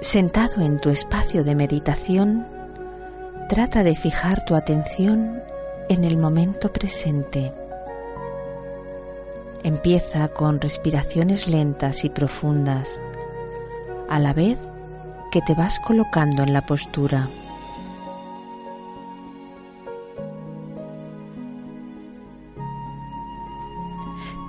[0.00, 2.46] Sentado en tu espacio de meditación,
[3.48, 5.42] trata de fijar tu atención
[5.88, 7.52] en el momento presente.
[9.64, 13.02] Empieza con respiraciones lentas y profundas,
[14.08, 14.56] a la vez
[15.32, 17.28] que te vas colocando en la postura.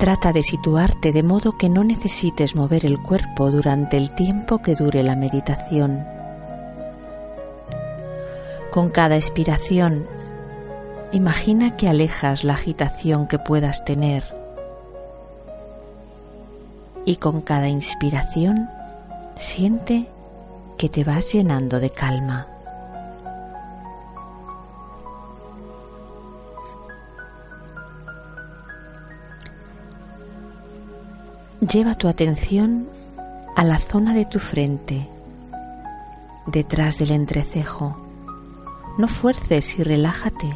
[0.10, 4.74] Trata de situarte de modo que no necesites mover el cuerpo durante el tiempo que
[4.74, 6.04] dure la meditación.
[8.72, 10.08] Con cada expiración,
[11.12, 14.24] imagina que alejas la agitación que puedas tener.
[17.06, 18.68] Y con cada inspiración,
[19.36, 20.08] siente
[20.80, 22.48] que te vas llenando de calma.
[31.72, 32.89] Lleva tu atención
[33.56, 35.08] a la zona de tu frente,
[36.48, 37.95] detrás del entrecejo.
[38.98, 40.50] No fuerces y relájate.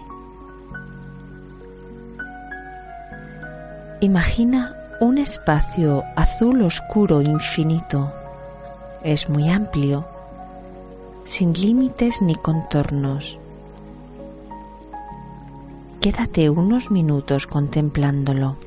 [4.02, 8.12] Imagina un espacio azul oscuro infinito.
[9.04, 10.08] Es muy amplio,
[11.26, 13.40] sin límites ni contornos.
[16.02, 18.58] Quédate unos minutos contemplándolo.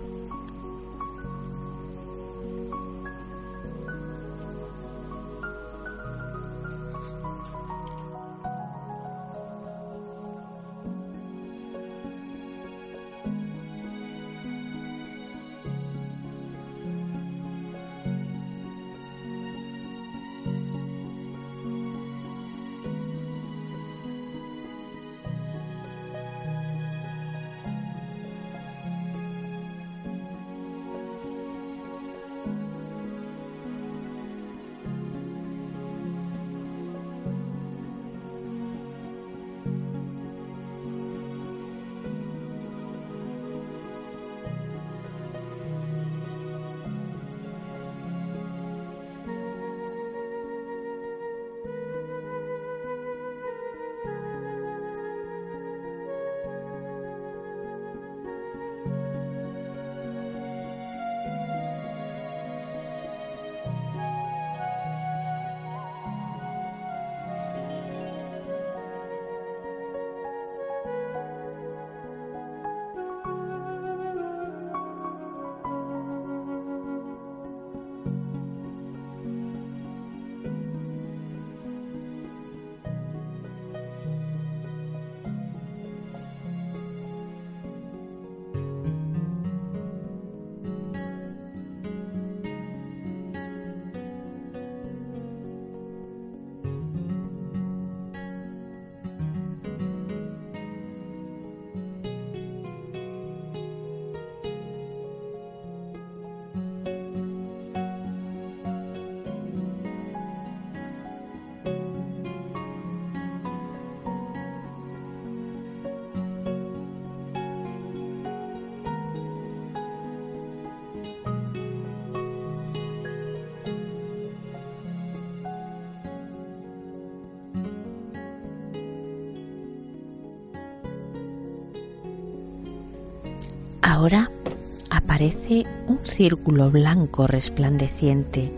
[135.17, 138.53] Aparece un círculo blanco resplandeciente.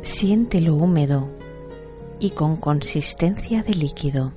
[0.00, 1.28] Siéntelo húmedo
[2.18, 4.32] y con consistencia de líquido.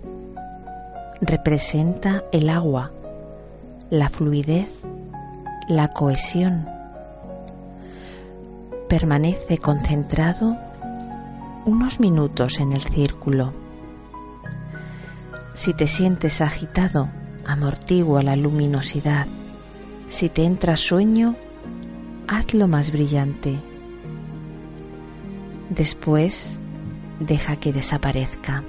[1.21, 2.91] Representa el agua,
[3.89, 4.67] la fluidez,
[5.69, 6.67] la cohesión.
[8.89, 10.57] Permanece concentrado
[11.63, 13.53] unos minutos en el círculo.
[15.53, 17.07] Si te sientes agitado,
[17.45, 19.25] amortigua la luminosidad.
[20.15, 21.35] Si te entra sueño,
[22.29, 23.59] hazlo más brillante.
[25.69, 26.61] Después
[27.19, 28.63] deja que desaparezca.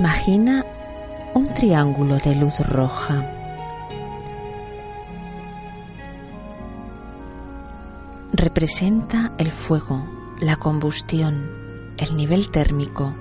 [0.00, 0.64] Imagina
[1.34, 3.30] un triángulo de luz roja.
[8.32, 10.08] Representa el fuego,
[10.40, 11.50] la combustión,
[11.98, 13.14] el nivel térmico.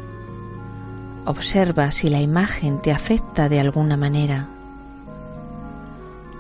[1.25, 4.47] Observa si la imagen te afecta de alguna manera.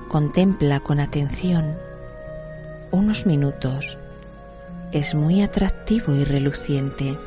[0.07, 1.77] Contempla con atención
[2.91, 3.97] unos minutos.
[4.93, 7.17] Es muy atractivo y reluciente.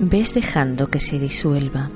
[0.00, 1.90] Ves dejando que se disuelva.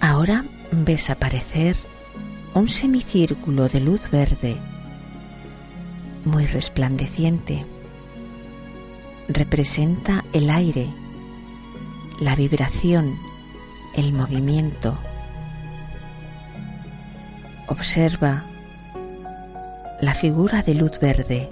[0.00, 1.76] Ahora ves aparecer
[2.54, 4.56] un semicírculo de luz verde
[6.24, 7.64] muy resplandeciente.
[9.28, 10.86] Representa el aire,
[12.20, 13.16] la vibración,
[13.94, 14.98] el movimiento.
[17.68, 18.44] Observa
[20.00, 21.50] la figura de luz verde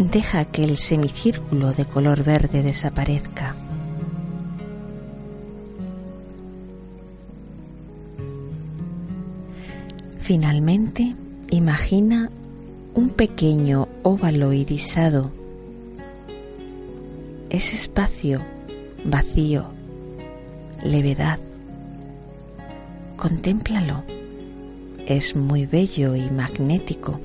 [0.00, 3.54] deja que el semicírculo de color verde desaparezca.
[10.20, 11.14] Finalmente,
[11.50, 12.30] imagina
[12.94, 15.30] un pequeño óvalo irisado.
[17.50, 18.40] Ese espacio
[19.04, 19.66] vacío,
[20.82, 21.38] levedad.
[23.16, 24.02] Contémplalo.
[25.06, 27.20] Es muy bello y magnético.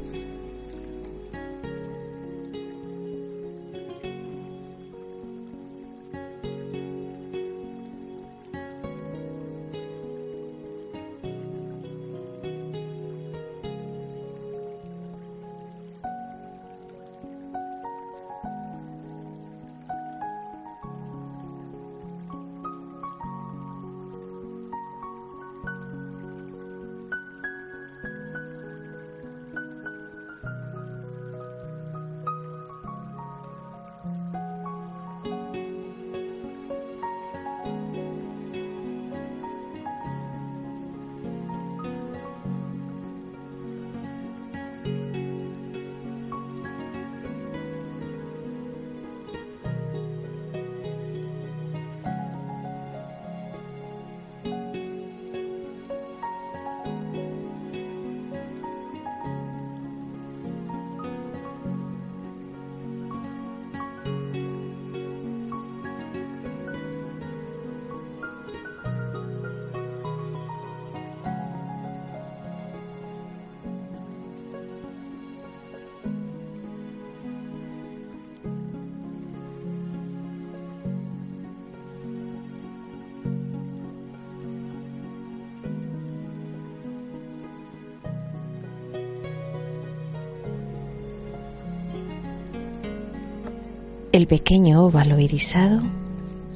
[94.15, 95.81] El pequeño óvalo irisado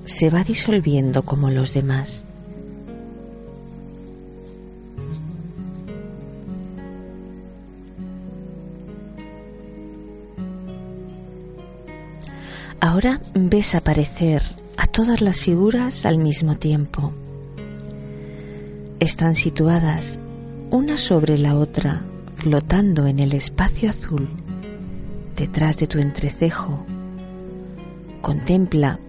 [0.06, 2.24] se va disolviendo como los demás.
[12.80, 14.42] Ahora ves aparecer
[14.78, 17.12] a todas las figuras al mismo tiempo.
[19.02, 20.18] Están situadas
[20.70, 22.06] una sobre la otra,
[22.38, 24.30] flotando en el espacio azul,
[25.36, 26.86] detrás de tu entrecejo
[28.22, 29.00] Contempla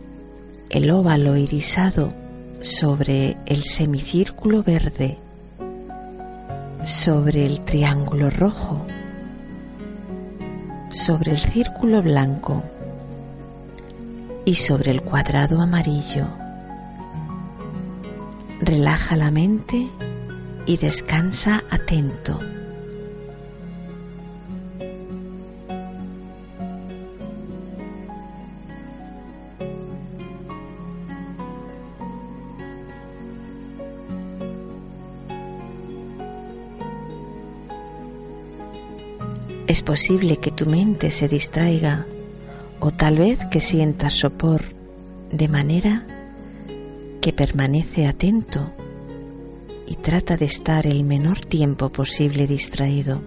[0.69, 2.15] el óvalo irisado
[2.61, 5.19] sobre el semicírculo verde,
[6.85, 8.87] sobre el triángulo rojo,
[10.91, 12.63] sobre el círculo blanco
[14.45, 16.29] y sobre el cuadrado amarillo.
[18.61, 19.89] Relaja la mente
[20.67, 22.39] y descansa atento.
[39.71, 42.05] Es posible que tu mente se distraiga
[42.81, 44.63] o tal vez que sientas sopor
[45.31, 46.05] de manera
[47.21, 48.73] que permanece atento
[49.87, 53.23] y trata de estar el menor tiempo posible distraído.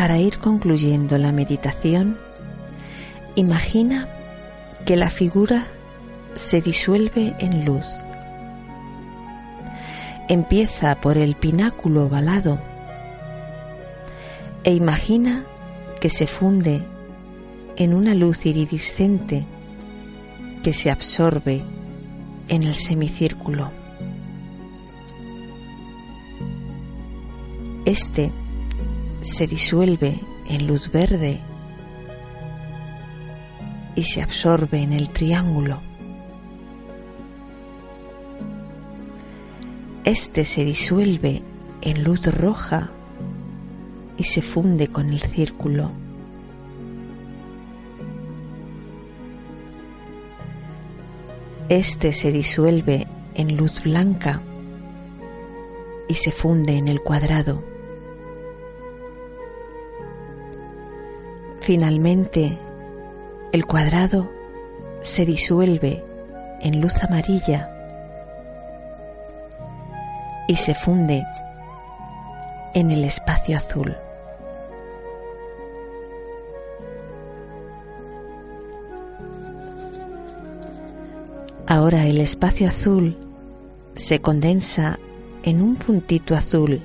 [0.00, 2.18] Para ir concluyendo la meditación,
[3.34, 4.08] imagina
[4.86, 5.66] que la figura
[6.32, 7.84] se disuelve en luz.
[10.26, 12.58] Empieza por el pináculo ovalado
[14.64, 15.44] e imagina
[16.00, 16.80] que se funde
[17.76, 19.44] en una luz iridiscente
[20.62, 21.62] que se absorbe
[22.48, 23.70] en el semicírculo.
[27.84, 28.32] Este
[29.20, 31.40] se disuelve en luz verde
[33.94, 35.80] y se absorbe en el triángulo.
[40.04, 41.42] Este se disuelve
[41.82, 42.90] en luz roja
[44.16, 45.92] y se funde con el círculo.
[51.68, 54.42] Este se disuelve en luz blanca
[56.08, 57.69] y se funde en el cuadrado.
[61.70, 62.58] Finalmente,
[63.52, 64.28] el cuadrado
[65.02, 66.04] se disuelve
[66.62, 67.70] en luz amarilla
[70.48, 71.22] y se funde
[72.74, 73.94] en el espacio azul.
[81.68, 83.16] Ahora el espacio azul
[83.94, 84.98] se condensa
[85.44, 86.82] en un puntito azul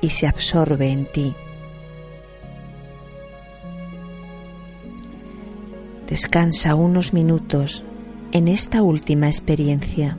[0.00, 1.34] y se absorbe en ti.
[6.14, 7.82] Descansa unos minutos
[8.30, 10.16] en esta última experiencia.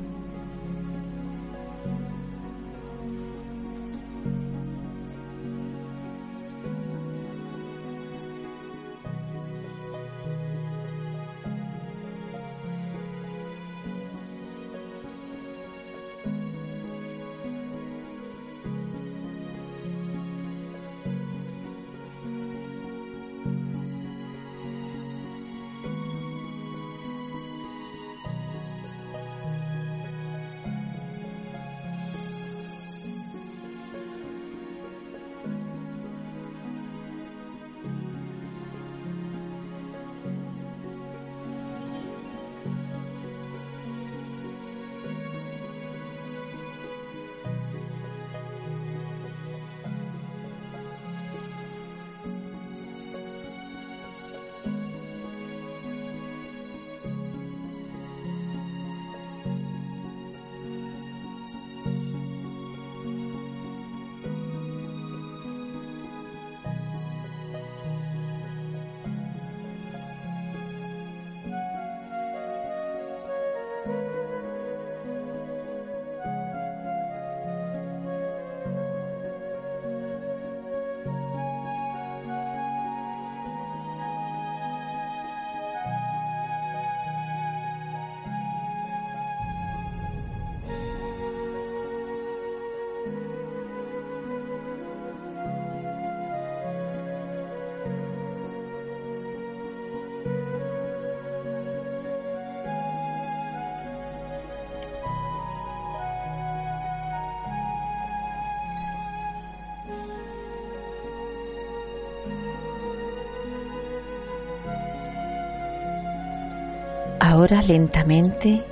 [117.27, 118.63] Ahora lentamente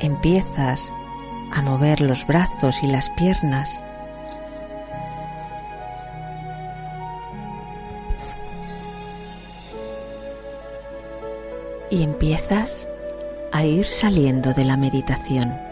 [0.00, 0.94] empiezas
[1.52, 3.82] a mover los brazos y las piernas.
[11.90, 12.88] Y empiezas
[13.52, 15.71] a ir saliendo de la meditación.